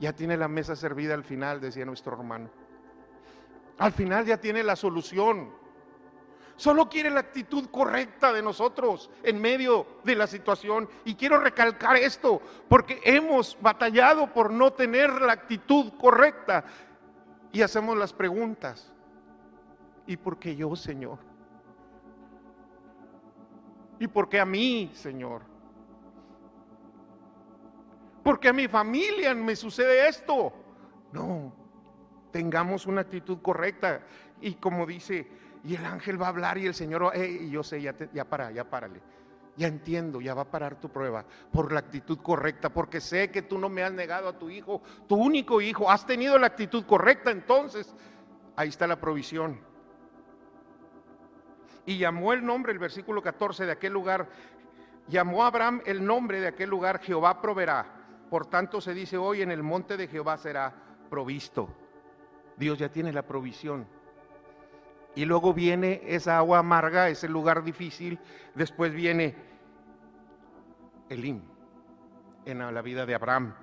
ya 0.00 0.12
tiene 0.12 0.37
la 0.37 0.48
mesa 0.48 0.76
servida 0.76 1.14
al 1.14 1.25
final, 1.25 1.60
decía 1.60 1.84
nuestro 1.84 2.16
hermano. 2.16 2.48
Al 3.78 3.92
final 3.92 4.25
ya 4.25 4.38
tiene 4.38 4.62
la 4.62 4.76
solución. 4.76 5.50
Solo 6.58 6.88
quiere 6.88 7.08
la 7.08 7.20
actitud 7.20 7.66
correcta 7.70 8.32
de 8.32 8.42
nosotros 8.42 9.12
en 9.22 9.40
medio 9.40 9.86
de 10.02 10.16
la 10.16 10.26
situación. 10.26 10.88
Y 11.04 11.14
quiero 11.14 11.38
recalcar 11.38 11.94
esto, 11.94 12.42
porque 12.68 13.00
hemos 13.04 13.56
batallado 13.60 14.34
por 14.34 14.50
no 14.50 14.72
tener 14.72 15.22
la 15.22 15.34
actitud 15.34 15.92
correcta. 16.00 16.64
Y 17.52 17.62
hacemos 17.62 17.96
las 17.96 18.12
preguntas. 18.12 18.92
¿Y 20.04 20.16
por 20.16 20.36
qué 20.36 20.56
yo, 20.56 20.74
Señor? 20.74 21.20
¿Y 24.00 24.08
por 24.08 24.28
qué 24.28 24.40
a 24.40 24.44
mí, 24.44 24.90
Señor? 24.94 25.42
¿Por 28.24 28.40
qué 28.40 28.48
a 28.48 28.52
mi 28.52 28.66
familia 28.66 29.32
me 29.32 29.54
sucede 29.54 30.08
esto? 30.08 30.52
No, 31.12 31.52
tengamos 32.32 32.84
una 32.84 33.02
actitud 33.02 33.38
correcta. 33.42 34.00
Y 34.40 34.54
como 34.54 34.86
dice 34.86 35.28
y 35.64 35.74
el 35.74 35.84
ángel 35.84 36.20
va 36.20 36.26
a 36.26 36.30
hablar 36.30 36.58
y 36.58 36.66
el 36.66 36.74
Señor, 36.74 37.12
y 37.16 37.50
yo 37.50 37.62
sé, 37.62 37.80
ya, 37.82 37.94
ya 38.12 38.24
para, 38.24 38.50
ya 38.50 38.64
párale. 38.64 39.00
Ya 39.56 39.66
entiendo, 39.66 40.20
ya 40.20 40.34
va 40.34 40.42
a 40.42 40.50
parar 40.50 40.78
tu 40.78 40.88
prueba 40.88 41.24
por 41.50 41.72
la 41.72 41.80
actitud 41.80 42.18
correcta, 42.18 42.68
porque 42.68 43.00
sé 43.00 43.32
que 43.32 43.42
tú 43.42 43.58
no 43.58 43.68
me 43.68 43.82
has 43.82 43.92
negado 43.92 44.28
a 44.28 44.38
tu 44.38 44.48
hijo, 44.50 44.82
tu 45.08 45.16
único 45.16 45.60
hijo. 45.60 45.90
Has 45.90 46.06
tenido 46.06 46.38
la 46.38 46.46
actitud 46.46 46.84
correcta, 46.86 47.32
entonces 47.32 47.92
ahí 48.54 48.68
está 48.68 48.86
la 48.86 49.00
provisión. 49.00 49.60
Y 51.86 51.98
llamó 51.98 52.32
el 52.32 52.46
nombre, 52.46 52.70
el 52.70 52.78
versículo 52.78 53.20
14 53.20 53.66
de 53.66 53.72
aquel 53.72 53.92
lugar, 53.92 54.28
llamó 55.08 55.42
a 55.42 55.48
Abraham 55.48 55.82
el 55.86 56.04
nombre 56.04 56.40
de 56.40 56.46
aquel 56.46 56.70
lugar, 56.70 57.00
Jehová 57.00 57.40
proveerá. 57.40 57.84
Por 58.30 58.46
tanto 58.46 58.80
se 58.80 58.94
dice 58.94 59.16
hoy, 59.16 59.42
en 59.42 59.50
el 59.50 59.64
monte 59.64 59.96
de 59.96 60.06
Jehová 60.06 60.36
será 60.36 60.72
provisto. 61.10 61.68
Dios 62.56 62.78
ya 62.78 62.90
tiene 62.90 63.12
la 63.12 63.22
provisión. 63.22 63.88
Y 65.14 65.24
luego 65.24 65.52
viene 65.52 66.00
esa 66.04 66.38
agua 66.38 66.58
amarga, 66.58 67.08
ese 67.08 67.28
lugar 67.28 67.64
difícil. 67.64 68.18
Después 68.54 68.92
viene 68.92 69.34
Elim 71.08 71.40
en 72.44 72.74
la 72.74 72.82
vida 72.82 73.04
de 73.06 73.14
Abraham. 73.14 73.54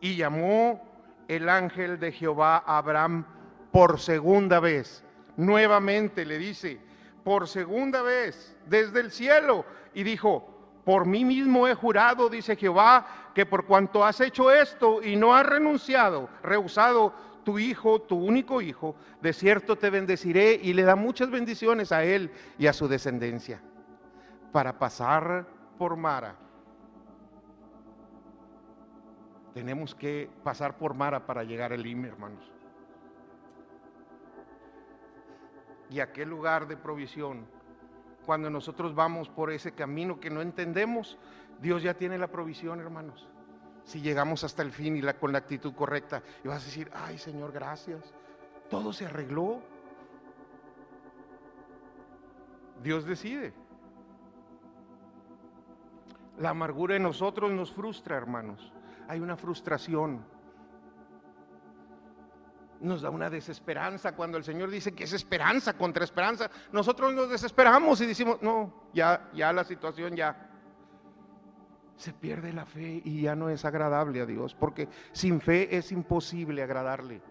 Y 0.00 0.16
llamó 0.16 0.82
el 1.28 1.48
ángel 1.48 1.98
de 1.98 2.12
Jehová 2.12 2.62
a 2.66 2.78
Abraham 2.78 3.24
por 3.72 4.00
segunda 4.00 4.60
vez. 4.60 5.04
Nuevamente 5.36 6.24
le 6.24 6.38
dice, 6.38 6.80
por 7.24 7.48
segunda 7.48 8.02
vez, 8.02 8.56
desde 8.66 9.00
el 9.00 9.10
cielo. 9.10 9.64
Y 9.94 10.02
dijo, 10.02 10.48
Por 10.84 11.06
mí 11.06 11.24
mismo 11.24 11.66
he 11.66 11.74
jurado, 11.74 12.28
dice 12.28 12.56
Jehová, 12.56 13.06
que 13.34 13.44
por 13.44 13.66
cuanto 13.66 14.04
has 14.04 14.20
hecho 14.20 14.50
esto 14.50 15.02
y 15.02 15.16
no 15.16 15.34
has 15.34 15.44
renunciado, 15.44 16.28
rehusado 16.42 17.12
tu 17.46 17.60
hijo, 17.60 18.00
tu 18.00 18.16
único 18.16 18.60
hijo, 18.60 18.96
de 19.22 19.32
cierto 19.32 19.76
te 19.76 19.88
bendeciré 19.88 20.58
y 20.60 20.72
le 20.72 20.82
da 20.82 20.96
muchas 20.96 21.30
bendiciones 21.30 21.92
a 21.92 22.02
él 22.02 22.32
y 22.58 22.66
a 22.66 22.72
su 22.72 22.88
descendencia, 22.88 23.62
para 24.50 24.80
pasar 24.80 25.46
por 25.78 25.96
Mara. 25.96 26.34
Tenemos 29.54 29.94
que 29.94 30.28
pasar 30.42 30.76
por 30.76 30.94
Mara 30.94 31.24
para 31.24 31.44
llegar 31.44 31.72
al 31.72 31.78
Elim, 31.78 32.06
hermanos. 32.06 32.50
Y 35.88 36.00
a 36.00 36.12
qué 36.12 36.26
lugar 36.26 36.66
de 36.66 36.76
provisión 36.76 37.46
cuando 38.24 38.50
nosotros 38.50 38.92
vamos 38.92 39.28
por 39.28 39.52
ese 39.52 39.70
camino 39.70 40.18
que 40.18 40.30
no 40.30 40.42
entendemos, 40.42 41.16
Dios 41.62 41.84
ya 41.84 41.94
tiene 41.94 42.18
la 42.18 42.26
provisión, 42.26 42.80
hermanos. 42.80 43.28
Si 43.86 44.00
llegamos 44.00 44.44
hasta 44.44 44.62
el 44.62 44.72
fin 44.72 44.96
y 44.96 45.12
con 45.14 45.32
la 45.32 45.38
actitud 45.38 45.72
correcta, 45.72 46.22
y 46.44 46.48
vas 46.48 46.62
a 46.62 46.66
decir, 46.66 46.90
ay 46.92 47.18
Señor, 47.18 47.52
gracias. 47.52 48.12
Todo 48.68 48.92
se 48.92 49.06
arregló. 49.06 49.62
Dios 52.82 53.06
decide. 53.06 53.54
La 56.38 56.50
amargura 56.50 56.96
en 56.96 57.04
nosotros 57.04 57.50
nos 57.52 57.72
frustra, 57.72 58.16
hermanos. 58.16 58.72
Hay 59.08 59.20
una 59.20 59.36
frustración 59.36 60.24
nos 62.80 63.02
da 63.02 63.10
una 63.10 63.30
desesperanza 63.30 64.12
cuando 64.14 64.36
el 64.36 64.44
Señor 64.44 64.70
dice 64.70 64.94
que 64.94 65.04
es 65.04 65.12
esperanza 65.12 65.74
contra 65.74 66.04
esperanza. 66.04 66.50
Nosotros 66.72 67.14
nos 67.14 67.30
desesperamos 67.30 68.00
y 68.00 68.06
decimos, 68.06 68.42
no, 68.42 68.88
ya, 68.92 69.30
ya 69.32 69.52
la 69.52 69.64
situación 69.64 70.14
ya. 70.14 70.50
Se 71.96 72.12
pierde 72.12 72.52
la 72.52 72.66
fe 72.66 73.00
y 73.04 73.22
ya 73.22 73.34
no 73.34 73.48
es 73.48 73.64
agradable 73.64 74.20
a 74.20 74.26
Dios, 74.26 74.54
porque 74.54 74.88
sin 75.12 75.40
fe 75.40 75.76
es 75.76 75.92
imposible 75.92 76.62
agradarle. 76.62 77.22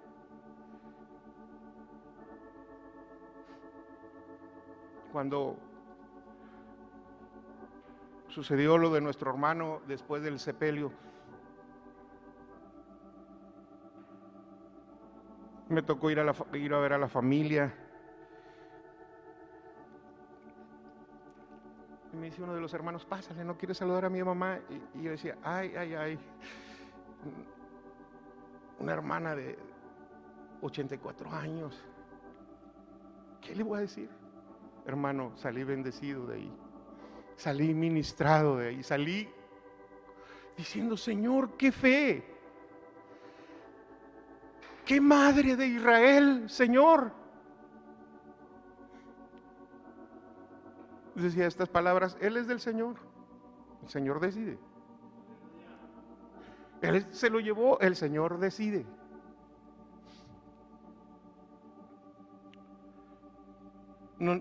Cuando 5.12 5.58
sucedió 8.28 8.78
lo 8.78 8.90
de 8.90 9.02
nuestro 9.02 9.32
hermano 9.32 9.82
después 9.88 10.24
del 10.24 10.40
sepelio, 10.40 10.92
me 15.70 15.82
tocó 15.82 16.10
ir 16.10 16.20
a, 16.20 16.34
ir 16.58 16.74
a 16.74 16.80
ver 16.80 16.94
a 16.94 16.98
la 16.98 17.08
familia. 17.08 17.85
Y 22.16 22.18
me 22.18 22.28
dice 22.28 22.42
uno 22.42 22.56
de 22.56 22.62
los 22.62 22.74
hermanos, 22.74 23.04
pásale, 23.04 23.44
no 23.44 23.58
quiere 23.58 23.74
saludar 23.74 24.06
a 24.06 24.10
mi 24.10 24.24
mamá. 24.24 24.58
Y, 24.94 25.02
yo 25.02 25.12
decía, 25.12 25.38
ay, 25.44 25.74
ay, 25.76 25.96
ay. 25.96 26.20
Una 28.80 28.94
hermana 28.94 29.36
de 29.36 29.60
84 30.62 31.30
años. 31.30 31.84
¿Qué 33.42 33.54
le 33.54 33.64
voy 33.64 33.80
a 33.80 33.82
decir? 33.82 34.10
Hermano, 34.86 35.34
salí 35.36 35.66
bendecido 35.66 36.26
de 36.28 36.36
ahí. 36.36 36.58
Salí 37.36 37.74
ministrado 37.74 38.60
de 38.60 38.70
ahí. 38.70 38.82
Salí 38.82 39.28
diciendo, 40.56 40.96
Señor, 40.96 41.58
qué 41.58 41.74
fe. 41.74 42.24
¿Qué 44.86 45.02
madre 45.02 45.58
de 45.58 45.68
Israel, 45.68 46.50
Señor? 46.50 47.12
Decía 51.16 51.48
estas 51.48 51.70
palabras, 51.70 52.18
Él 52.20 52.38
es 52.38 52.48
del 52.48 52.60
Señor. 52.60 52.96
El 53.82 53.90
Señor 53.90 54.20
decide. 54.20 54.60
Él 56.82 57.06
se 57.12 57.30
lo 57.30 57.40
llevó, 57.40 57.80
el 57.80 57.96
Señor 57.96 58.38
decide. 58.40 58.86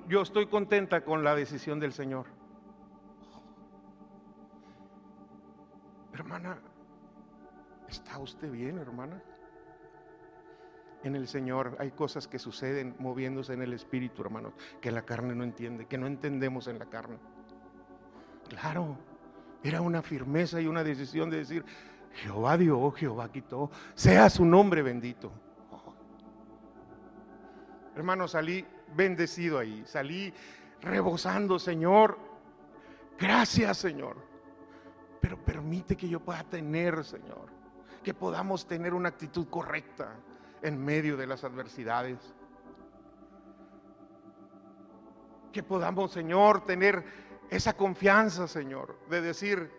yo 0.09 0.23
estoy 0.23 0.47
contenta 0.47 1.05
con 1.05 1.25
la 1.25 1.35
decisión 1.35 1.81
del 1.81 1.93
Señor. 1.93 2.27
Hermana, 6.13 6.59
¿está 7.89 8.19
usted 8.19 8.51
bien, 8.51 8.79
hermana? 8.79 9.21
En 11.05 11.17
el 11.17 11.29
Señor 11.29 11.77
hay 11.79 11.91
cosas 11.91 12.27
que 12.27 12.39
suceden 12.39 12.97
moviéndose 12.99 13.53
en 13.53 13.63
el 13.63 13.75
Espíritu, 13.75 14.23
hermanos, 14.23 14.55
que 14.81 14.91
la 14.91 15.03
carne 15.03 15.35
no 15.35 15.45
entiende, 15.45 15.87
que 15.87 15.99
no 15.99 16.07
entendemos 16.07 16.67
en 16.67 16.79
la 16.79 16.87
carne. 16.87 17.19
Claro, 18.49 18.97
era 19.63 19.83
una 19.83 20.01
firmeza 20.01 20.61
y 20.61 20.67
una 20.67 20.83
decisión 20.83 21.29
de 21.29 21.39
decir, 21.39 21.65
Jehová 22.15 22.57
dio, 22.57 22.91
Jehová 22.93 23.31
quitó, 23.31 23.71
sea 23.95 24.31
su 24.31 24.47
nombre 24.47 24.83
bendito. 24.83 25.31
Hermano, 27.95 28.27
salí 28.27 28.65
bendecido 28.97 29.59
ahí, 29.59 29.85
salí 29.87 30.33
rebosando, 30.81 31.59
Señor. 31.59 32.19
Gracias, 33.19 33.77
Señor. 33.77 34.17
Pero 35.21 35.43
permite 35.43 35.97
que 35.97 36.09
yo 36.09 36.21
pueda 36.21 36.45
tener, 36.45 37.05
Señor, 37.05 37.51
que 38.03 38.15
podamos 38.15 38.67
tener 38.67 38.95
una 38.95 39.11
actitud 39.11 39.47
correcta 39.49 40.17
en 40.65 40.83
medio 40.83 41.19
de 41.19 41.27
las 41.27 41.45
adversidades. 41.45 42.19
Que 45.53 45.63
podamos, 45.63 46.11
Señor, 46.11 46.65
tener 46.65 47.05
esa 47.51 47.77
confianza, 47.77 48.49
Señor, 48.49 48.99
de 49.11 49.21
decir, 49.21 49.71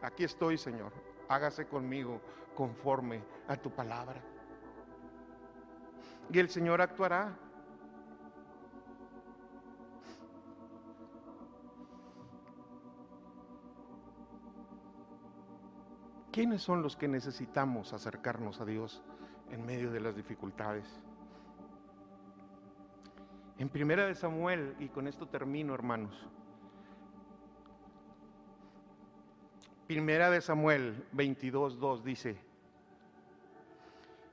aquí 0.00 0.24
estoy, 0.24 0.56
Señor, 0.56 0.90
hágase 1.28 1.66
conmigo 1.66 2.22
conforme 2.54 3.22
a 3.46 3.56
tu 3.56 3.70
palabra. 3.70 4.22
Y 6.32 6.38
el 6.38 6.48
Señor 6.48 6.80
actuará. 6.80 7.36
¿Quiénes 16.32 16.62
son 16.62 16.82
los 16.82 16.96
que 16.96 17.06
necesitamos 17.06 17.92
acercarnos 17.92 18.62
a 18.62 18.64
Dios? 18.64 19.02
En 19.50 19.64
medio 19.64 19.90
de 19.90 20.00
las 20.00 20.16
dificultades. 20.16 20.84
En 23.58 23.68
primera 23.68 24.06
de 24.06 24.14
Samuel, 24.14 24.74
y 24.78 24.88
con 24.88 25.06
esto 25.06 25.26
termino, 25.26 25.74
hermanos. 25.74 26.14
Primera 29.86 30.30
de 30.30 30.40
Samuel 30.40 31.06
22.2 31.14 32.02
dice, 32.02 32.36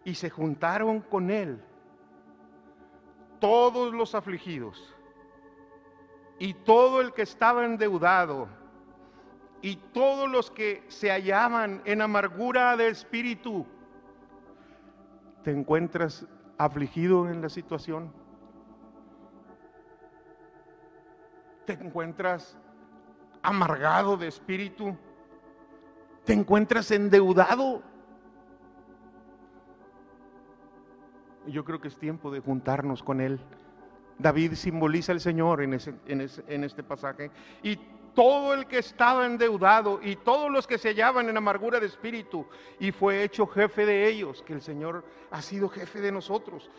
y 0.03 0.15
se 0.15 0.29
juntaron 0.29 0.99
con 1.01 1.29
él 1.29 1.61
todos 3.39 3.93
los 3.93 4.15
afligidos 4.15 4.93
y 6.39 6.53
todo 6.53 7.01
el 7.01 7.13
que 7.13 7.21
estaba 7.21 7.65
endeudado 7.65 8.47
y 9.61 9.77
todos 9.93 10.29
los 10.29 10.51
que 10.51 10.83
se 10.89 11.09
hallaban 11.09 11.81
en 11.85 12.01
amargura 12.01 12.75
de 12.75 12.89
espíritu 12.89 13.65
¿Te 15.43 15.51
encuentras 15.51 16.25
afligido 16.57 17.29
en 17.29 17.41
la 17.41 17.49
situación? 17.49 18.11
¿Te 21.65 21.73
encuentras 21.73 22.57
amargado 23.41 24.15
de 24.15 24.27
espíritu? 24.27 24.95
¿Te 26.23 26.33
encuentras 26.33 26.91
endeudado? 26.91 27.81
Yo 31.47 31.65
creo 31.65 31.81
que 31.81 31.89
es 31.89 31.97
tiempo 31.97 32.31
de 32.31 32.39
juntarnos 32.39 33.03
con 33.03 33.19
Él. 33.19 33.39
David 34.17 34.53
simboliza 34.53 35.11
al 35.11 35.19
Señor 35.19 35.61
en, 35.61 35.77
en 36.05 36.63
este 36.63 36.83
pasaje. 36.83 37.31
Y 37.63 37.77
todo 38.13 38.53
el 38.53 38.67
que 38.67 38.79
estaba 38.79 39.25
endeudado 39.25 39.99
y 40.01 40.15
todos 40.15 40.51
los 40.51 40.67
que 40.67 40.77
se 40.77 40.89
hallaban 40.89 41.29
en 41.29 41.37
amargura 41.37 41.79
de 41.79 41.87
espíritu 41.87 42.45
y 42.79 42.91
fue 42.91 43.23
hecho 43.23 43.47
jefe 43.47 43.85
de 43.85 44.07
ellos, 44.07 44.43
que 44.43 44.53
el 44.53 44.61
Señor 44.61 45.03
ha 45.31 45.41
sido 45.41 45.69
jefe 45.69 46.01
de 46.01 46.11
nosotros. 46.11 46.69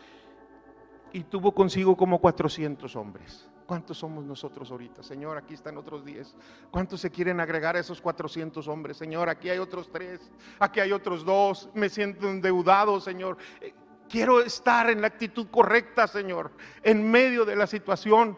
Y 1.11 1.23
tuvo 1.23 1.53
consigo 1.53 1.95
como 1.95 2.19
400 2.19 2.95
hombres. 2.95 3.47
¿Cuántos 3.65 3.97
somos 3.97 4.23
nosotros 4.23 4.69
ahorita? 4.69 5.01
Señor, 5.01 5.37
aquí 5.37 5.55
están 5.55 5.77
otros 5.77 6.05
10. 6.05 6.35
¿Cuántos 6.69 7.01
se 7.01 7.09
quieren 7.09 7.39
agregar 7.39 7.75
a 7.75 7.79
esos 7.79 7.99
400 7.99 8.67
hombres? 8.67 8.97
Señor, 8.97 9.27
aquí 9.27 9.49
hay 9.49 9.57
otros 9.57 9.89
3, 9.91 10.19
aquí 10.59 10.81
hay 10.81 10.91
otros 10.91 11.25
2. 11.25 11.69
Me 11.73 11.89
siento 11.89 12.29
endeudado, 12.29 12.99
Señor. 12.99 13.37
Eh, 13.61 13.73
quiero 14.07 14.41
estar 14.41 14.89
en 14.89 15.01
la 15.01 15.07
actitud 15.07 15.47
correcta, 15.49 16.07
Señor, 16.07 16.51
en 16.83 17.09
medio 17.09 17.43
de 17.43 17.55
la 17.55 17.65
situación. 17.65 18.37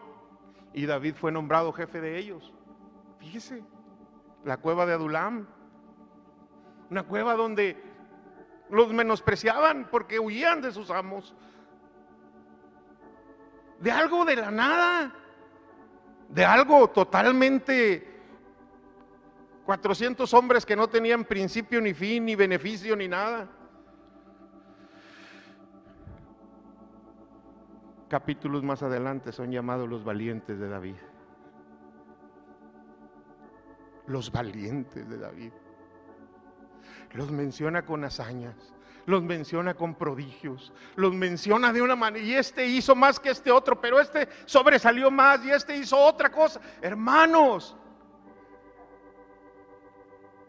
Y 0.72 0.86
David 0.86 1.14
fue 1.14 1.30
nombrado 1.30 1.72
jefe 1.72 2.00
de 2.00 2.18
ellos. 2.18 2.54
Fíjese, 3.18 3.62
la 4.44 4.56
cueva 4.56 4.86
de 4.86 4.94
Adulam, 4.94 5.46
una 6.90 7.02
cueva 7.02 7.34
donde 7.34 7.76
los 8.70 8.92
menospreciaban 8.92 9.88
porque 9.90 10.18
huían 10.18 10.60
de 10.60 10.72
sus 10.72 10.90
amos. 10.90 11.34
De 13.80 13.90
algo 13.90 14.24
de 14.24 14.36
la 14.36 14.50
nada, 14.50 15.12
de 16.28 16.44
algo 16.44 16.88
totalmente 16.90 18.18
400 19.64 20.32
hombres 20.34 20.64
que 20.64 20.74
no 20.74 20.88
tenían 20.88 21.24
principio 21.24 21.80
ni 21.80 21.94
fin, 21.94 22.24
ni 22.24 22.34
beneficio, 22.34 22.96
ni 22.96 23.06
nada. 23.06 23.48
Capítulos 28.08 28.62
más 28.62 28.82
adelante 28.82 29.32
son 29.32 29.52
llamados 29.52 29.88
los 29.88 30.02
valientes 30.02 30.58
de 30.58 30.68
David. 30.68 30.96
Los 34.08 34.32
valientes 34.32 35.08
de 35.08 35.18
David. 35.18 35.52
Los 37.12 37.30
menciona 37.30 37.84
con 37.84 38.04
hazañas, 38.04 38.74
los 39.06 39.22
menciona 39.22 39.74
con 39.74 39.94
prodigios, 39.94 40.72
los 40.96 41.14
menciona 41.14 41.72
de 41.72 41.80
una 41.80 41.96
manera, 41.96 42.24
y 42.24 42.34
este 42.34 42.66
hizo 42.66 42.94
más 42.94 43.18
que 43.18 43.30
este 43.30 43.50
otro, 43.50 43.80
pero 43.80 44.00
este 44.00 44.28
sobresalió 44.44 45.10
más 45.10 45.44
y 45.44 45.50
este 45.50 45.76
hizo 45.76 45.96
otra 45.96 46.30
cosa. 46.30 46.60
Hermanos, 46.82 47.76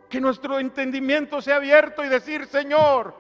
que 0.09 0.19
nuestro 0.19 0.59
entendimiento 0.59 1.41
sea 1.41 1.57
abierto 1.57 2.03
y 2.03 2.09
decir, 2.09 2.45
Señor, 2.47 3.15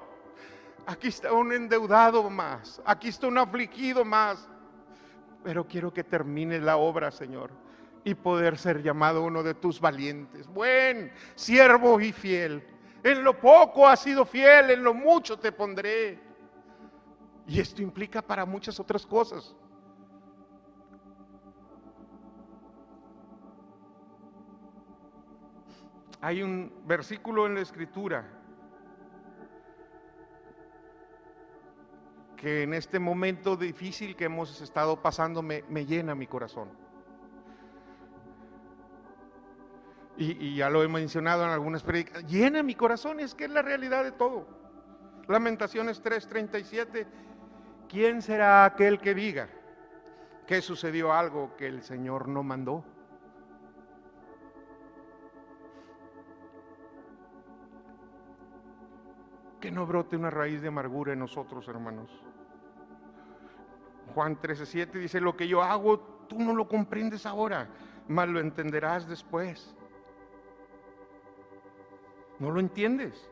aquí 0.85 1.07
está 1.07 1.31
un 1.31 1.53
endeudado 1.53 2.29
más, 2.29 2.81
aquí 2.83 3.09
está 3.09 3.27
un 3.27 3.37
afligido 3.37 4.03
más, 4.03 4.49
pero 5.43 5.65
quiero 5.67 5.93
que 5.93 6.03
termine 6.03 6.59
la 6.59 6.77
obra, 6.77 7.11
Señor, 7.11 7.51
y 8.03 8.15
poder 8.15 8.57
ser 8.57 8.81
llamado 8.81 9.23
uno 9.23 9.43
de 9.43 9.53
tus 9.53 9.79
valientes, 9.79 10.47
buen 10.47 11.11
siervo 11.35 11.99
y 11.99 12.11
fiel. 12.11 12.63
En 13.03 13.23
lo 13.23 13.39
poco 13.39 13.87
has 13.87 14.01
sido 14.01 14.25
fiel, 14.25 14.71
en 14.71 14.83
lo 14.83 14.93
mucho 14.93 15.37
te 15.37 15.51
pondré. 15.51 16.19
Y 17.47 17.59
esto 17.59 17.81
implica 17.81 18.21
para 18.21 18.45
muchas 18.45 18.79
otras 18.79 19.05
cosas. 19.05 19.55
Hay 26.21 26.43
un 26.43 26.71
versículo 26.85 27.47
en 27.47 27.55
la 27.55 27.61
escritura 27.61 28.39
que 32.35 32.63
en 32.63 32.73
este 32.73 32.99
momento 32.99 33.55
difícil 33.55 34.15
que 34.15 34.25
hemos 34.25 34.61
estado 34.61 35.01
pasando 35.01 35.41
me, 35.41 35.63
me 35.69 35.85
llena 35.85 36.15
mi 36.15 36.27
corazón. 36.27 36.69
Y, 40.19 40.55
ya 40.55 40.69
lo 40.69 40.83
he 40.83 40.87
mencionado 40.87 41.45
en 41.45 41.51
algunas 41.51 41.81
predicas, 41.81 42.25
llena 42.25 42.61
mi 42.61 42.75
corazón, 42.75 43.21
es 43.21 43.33
que 43.33 43.45
es 43.45 43.51
la 43.51 43.61
realidad 43.61 44.03
de 44.03 44.11
todo. 44.11 44.45
Lamentaciones 45.27 46.03
3:37, 46.03 47.07
¿quién 47.87 48.21
será 48.21 48.65
aquel 48.65 48.99
que 48.99 49.13
diga 49.13 49.47
que 50.45 50.61
sucedió 50.61 51.13
algo 51.13 51.55
que 51.55 51.67
el 51.67 51.83
Señor 51.83 52.27
no 52.27 52.43
mandó? 52.43 52.83
Que 59.61 59.71
no 59.71 59.85
brote 59.85 60.17
una 60.17 60.29
raíz 60.29 60.61
de 60.61 60.67
amargura 60.67 61.13
en 61.13 61.19
nosotros, 61.19 61.67
hermanos. 61.69 62.09
Juan 64.13 64.37
13:7 64.37 64.99
dice, 64.99 65.21
lo 65.21 65.37
que 65.37 65.47
yo 65.47 65.63
hago, 65.63 65.99
tú 66.27 66.39
no 66.39 66.53
lo 66.53 66.67
comprendes 66.67 67.25
ahora, 67.25 67.69
mas 68.07 68.27
lo 68.27 68.41
entenderás 68.41 69.07
después. 69.07 69.75
No 72.39 72.51
lo 72.51 72.59
entiendes. 72.59 73.29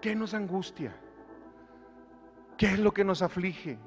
¿Qué 0.00 0.14
nos 0.14 0.34
angustia? 0.34 0.96
¿Qué 2.56 2.66
es 2.66 2.78
lo 2.78 2.92
que 2.92 3.04
nos 3.04 3.22
aflige? 3.22 3.78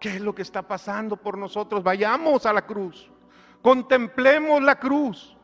¿Qué 0.00 0.16
es 0.16 0.20
lo 0.20 0.34
que 0.34 0.42
está 0.42 0.62
pasando 0.62 1.16
por 1.16 1.36
nosotros? 1.36 1.82
Vayamos 1.82 2.46
a 2.46 2.52
la 2.52 2.66
cruz. 2.66 3.10
Contemplemos 3.62 4.62
la 4.62 4.78
cruz. 4.78 5.36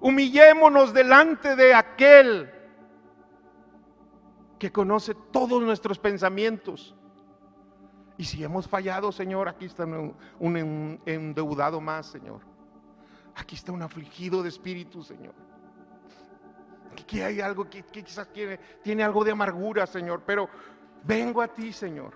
Humillémonos 0.00 0.92
delante 0.92 1.56
de 1.56 1.74
aquel 1.74 2.50
que 4.58 4.70
conoce 4.70 5.14
todos 5.30 5.62
nuestros 5.62 5.98
pensamientos. 5.98 6.94
Y 8.18 8.24
si 8.24 8.44
hemos 8.44 8.68
fallado, 8.68 9.12
Señor, 9.12 9.48
aquí 9.48 9.64
está 9.64 9.86
un, 9.86 11.00
endeudado 11.06 11.80
más, 11.80 12.06
Señor. 12.06 12.40
Aquí 13.40 13.56
está 13.56 13.72
un 13.72 13.80
afligido 13.80 14.42
de 14.42 14.50
espíritu, 14.50 15.02
Señor. 15.02 15.34
Que 17.06 17.24
hay 17.24 17.40
algo 17.40 17.68
que, 17.70 17.82
quizás 17.82 18.30
tiene, 18.32 18.58
tiene 18.82 19.02
algo 19.02 19.24
de 19.24 19.32
amargura, 19.32 19.86
Señor, 19.86 20.22
pero 20.26 20.48
vengo 21.04 21.40
a 21.40 21.48
ti, 21.48 21.72
Señor. 21.72 22.12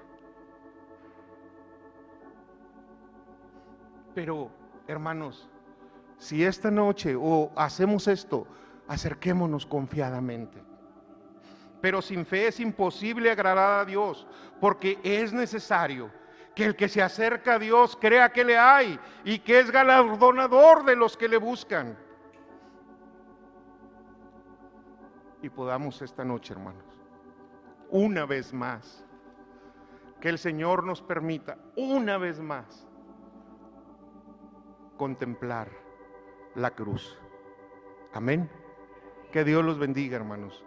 Pero, 4.15 4.51
hermanos, 4.87 5.49
si 6.19 6.45
esta 6.45 6.71
noche 6.71 7.17
o 7.17 7.51
hacemos 7.57 8.07
esto, 8.07 8.47
acerquémonos 8.87 9.65
confiadamente. 9.65 10.63
Pero 11.81 12.03
sin 12.03 12.27
fe 12.27 12.49
es 12.49 12.61
imposible 12.61 13.31
agradar 13.31 13.81
a 13.81 13.85
Dios, 13.87 14.27
porque 14.61 14.99
es 15.03 15.33
necesario 15.33 16.11
que 16.55 16.65
el 16.65 16.77
que 16.77 16.89
se 16.89 17.03
acerca 17.03 17.55
a 17.55 17.59
Dios 17.59 17.97
crea 18.01 18.33
que 18.33 18.45
le 18.45 18.57
hay 18.57 18.99
y 19.25 19.41
que 19.41 19.59
es 19.59 19.71
galardonador 19.71 20.85
de 20.85 20.97
los 20.97 21.17
que 21.17 21.29
le 21.29 21.37
buscan. 21.37 21.97
Y 25.43 25.51
podamos 25.51 26.01
esta 26.01 26.25
noche, 26.25 26.55
hermanos, 26.55 26.85
una 27.91 28.25
vez 28.25 28.53
más, 28.53 29.05
que 30.21 30.31
el 30.31 30.39
Señor 30.39 30.85
nos 30.85 31.03
permita 31.03 31.59
una 31.77 32.17
vez 32.17 32.41
más 32.41 32.87
contemplar 34.97 35.69
la 36.55 36.71
cruz. 36.71 37.19
Amén. 38.15 38.49
Que 39.33 39.45
Dios 39.45 39.65
los 39.65 39.79
bendiga, 39.79 40.17
hermanos. 40.17 40.65